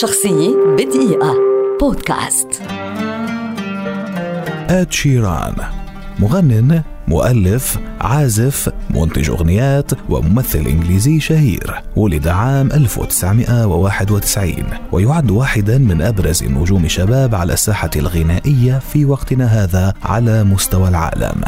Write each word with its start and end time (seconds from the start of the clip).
شخصية 0.00 0.56
بدقيقة. 0.78 1.34
بودكاست. 1.80 2.62
آد 4.70 4.92
شيران. 4.92 5.54
مغنٍ 6.18 6.82
مؤلف 7.08 7.78
عازف 8.00 8.68
منتج 8.90 9.30
أغنيات 9.30 9.90
وممثل 10.10 10.58
إنجليزي 10.58 11.20
شهير. 11.20 11.82
ولد 11.96 12.28
عام 12.28 12.72
1991 12.72 14.64
ويعد 14.92 15.30
واحدا 15.30 15.78
من 15.78 16.02
أبرز 16.02 16.42
النجوم 16.42 16.84
الشباب 16.84 17.34
على 17.34 17.52
الساحة 17.52 17.90
الغنائية 17.96 18.78
في 18.78 19.04
وقتنا 19.04 19.44
هذا 19.44 19.94
على 20.02 20.44
مستوى 20.44 20.88
العالم. 20.88 21.42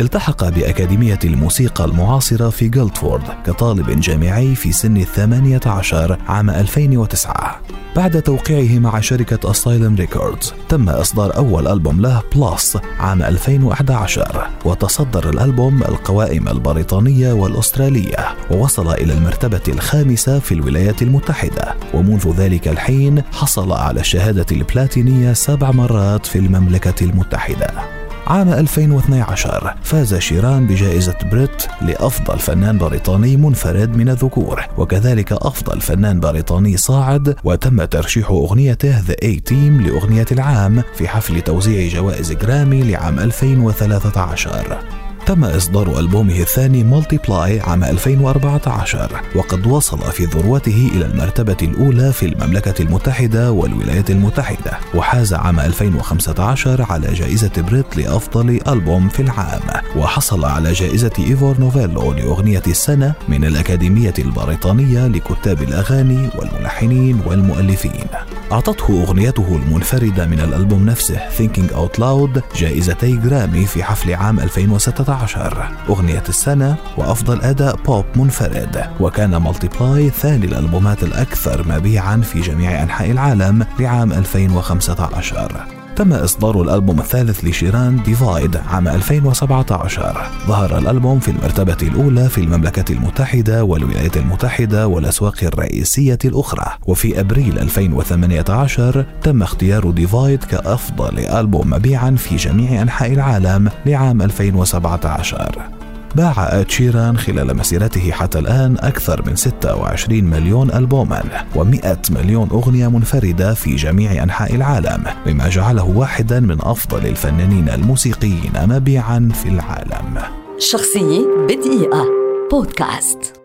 التحق 0.00 0.48
بأكاديمية 0.48 1.18
الموسيقى 1.24 1.84
المعاصرة 1.84 2.50
في 2.50 2.68
جلدفورد 2.68 3.22
كطالب 3.46 4.00
جامعي 4.00 4.54
في 4.54 4.72
سن 4.72 4.96
الثمانية 4.96 5.60
عشر 5.66 6.18
عام 6.28 6.50
2009 6.50 7.60
بعد 7.96 8.22
توقيعه 8.22 8.78
مع 8.78 9.00
شركة 9.00 9.50
Asylum 9.50 9.94
Records 9.94 10.54
تم 10.68 10.88
إصدار 10.88 11.36
أول 11.36 11.68
ألبوم 11.68 12.00
له 12.00 12.22
Plus 12.36 12.78
عام 12.98 13.22
2011 13.22 14.46
وتصدر 14.64 15.30
الألبوم 15.30 15.82
القوائم 15.82 16.48
البريطانية 16.48 17.32
والأسترالية 17.32 18.36
ووصل 18.50 18.92
إلى 18.92 19.12
المرتبة 19.12 19.62
الخامسة 19.68 20.38
في 20.38 20.52
الولايات 20.52 21.02
المتحدة 21.02 21.74
ومنذ 21.94 22.32
ذلك 22.36 22.68
الحين 22.68 23.22
حصل 23.32 23.72
على 23.72 24.00
الشهادة 24.00 24.46
البلاتينية 24.52 25.32
سبع 25.32 25.70
مرات 25.70 26.26
في 26.26 26.38
المملكة 26.38 27.04
المتحدة. 27.04 27.97
عام 28.28 28.52
2012 28.52 29.74
فاز 29.82 30.14
شيران 30.14 30.66
بجائزة 30.66 31.14
بريت 31.32 31.62
لأفضل 31.82 32.38
فنان 32.38 32.78
بريطاني 32.78 33.36
منفرد 33.36 33.96
من 33.96 34.08
الذكور 34.08 34.64
وكذلك 34.78 35.32
أفضل 35.32 35.80
فنان 35.80 36.20
بريطاني 36.20 36.76
صاعد 36.76 37.36
وتم 37.44 37.84
ترشيح 37.84 38.30
أغنيته 38.30 39.02
The 39.02 39.14
A 39.24 39.50
Team 39.50 39.86
لأغنية 39.86 40.26
العام 40.32 40.82
في 40.94 41.08
حفل 41.08 41.40
توزيع 41.40 41.88
جوائز 41.88 42.32
جرامي 42.32 42.82
لعام 42.82 43.18
2013 43.18 44.97
تم 45.28 45.44
إصدار 45.44 45.98
ألبومه 45.98 46.40
الثاني 46.40 46.84
Multiply 46.84 47.60
عام 47.60 47.84
2014 47.84 49.22
وقد 49.34 49.66
وصل 49.66 50.12
في 50.12 50.24
ذروته 50.24 50.90
إلى 50.94 51.06
المرتبة 51.06 51.56
الأولى 51.62 52.12
في 52.12 52.26
المملكة 52.26 52.82
المتحدة 52.82 53.52
والولايات 53.52 54.10
المتحدة 54.10 54.78
وحاز 54.94 55.34
عام 55.34 55.60
2015 55.60 56.82
على 56.82 57.12
جائزة 57.12 57.50
بريت 57.58 57.96
لأفضل 57.96 58.60
ألبوم 58.68 59.08
في 59.08 59.22
العام 59.22 59.60
وحصل 59.96 60.44
على 60.44 60.72
جائزة 60.72 61.12
إيفور 61.18 61.60
نوفيلو 61.60 62.12
لأغنية 62.12 62.62
السنة 62.66 63.12
من 63.28 63.44
الأكاديمية 63.44 64.14
البريطانية 64.18 65.06
لكتاب 65.06 65.62
الأغاني 65.62 66.28
والملحنين 66.36 67.20
والمؤلفين. 67.26 68.04
أعطته 68.52 69.02
أغنيته 69.02 69.56
المنفردة 69.56 70.26
من 70.26 70.40
الألبوم 70.40 70.86
نفسه 70.86 71.20
Thinking 71.38 71.70
Out 71.70 72.00
Loud 72.00 72.56
جائزتي 72.56 73.16
جرامي 73.16 73.66
في 73.66 73.84
حفل 73.84 74.14
عام 74.14 74.40
2016 74.40 75.68
أغنية 75.88 76.22
السنة 76.28 76.76
وأفضل 76.96 77.40
أداء 77.40 77.76
بوب 77.76 78.04
منفرد. 78.16 78.84
وكان 79.00 79.38
بلاي 79.80 80.10
ثاني 80.10 80.46
الألبومات 80.46 81.02
الأكثر 81.02 81.68
مبيعا 81.68 82.16
في 82.16 82.40
جميع 82.40 82.82
أنحاء 82.82 83.10
العالم 83.10 83.66
لعام 83.80 84.12
2015 84.12 85.77
تم 85.98 86.12
إصدار 86.12 86.62
الألبوم 86.62 87.00
الثالث 87.00 87.44
لشيران 87.44 88.02
Divide 88.02 88.56
عام 88.56 88.88
2017 88.88 90.30
ظهر 90.46 90.78
الألبوم 90.78 91.20
في 91.20 91.30
المرتبة 91.30 91.76
الأولى 91.82 92.28
في 92.28 92.38
المملكة 92.38 92.92
المتحدة 92.92 93.64
والولايات 93.64 94.16
المتحدة 94.16 94.86
والأسواق 94.86 95.36
الرئيسية 95.42 96.18
الأخرى. 96.24 96.66
وفي 96.86 97.20
أبريل 97.20 97.58
2018 97.58 99.06
تم 99.22 99.42
اختيار 99.42 99.90
Divide 99.90 100.44
كأفضل 100.44 101.18
ألبوم 101.18 101.70
مبيعا 101.70 102.10
في 102.10 102.36
جميع 102.36 102.82
أنحاء 102.82 103.12
العالم 103.12 103.70
لعام 103.86 104.22
2017 104.22 105.77
باع 106.16 106.64
شيران 106.68 107.18
خلال 107.18 107.56
مسيرته 107.56 108.10
حتى 108.10 108.38
الآن 108.38 108.76
أكثر 108.78 109.22
من 109.26 109.36
26 109.36 110.24
مليون 110.24 110.70
ألبوما 110.70 111.22
و100 111.54 112.10
مليون 112.10 112.48
أغنية 112.48 112.88
منفردة 112.88 113.54
في 113.54 113.76
جميع 113.76 114.22
أنحاء 114.22 114.54
العالم 114.54 115.04
مما 115.26 115.48
جعله 115.48 115.84
واحدا 115.84 116.40
من 116.40 116.56
أفضل 116.60 117.06
الفنانين 117.06 117.68
الموسيقيين 117.68 118.52
مبيعا 118.56 119.30
في 119.34 119.48
العالم. 119.48 120.22
شخصية 120.58 121.26
بدقيقة. 121.48 122.04
بودكاست. 122.50 123.37